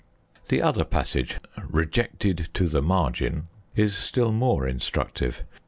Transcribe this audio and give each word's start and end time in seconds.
The 0.47 0.63
other 0.63 0.83
passage 0.83 1.37
"rejected 1.69 2.49
to 2.55 2.67
the 2.67 2.81
margin" 2.81 3.49
is 3.75 3.95
still 3.95 4.31
more 4.31 4.67
instructive. 4.67 5.43